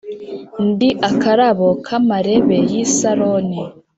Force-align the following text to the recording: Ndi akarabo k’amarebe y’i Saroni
Ndi 0.67 0.89
akarabo 1.09 1.67
k’amarebe 1.85 2.57
y’i 2.71 2.83
Saroni 2.95 3.61